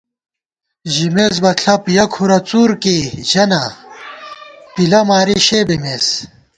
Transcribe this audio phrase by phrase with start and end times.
[0.93, 3.61] ژِمېس بہ ݪَپ ،یَہ کھُرہ څُور کېئ ژَہ نا،
[4.73, 6.07] پِلہ ماری شےبِمېس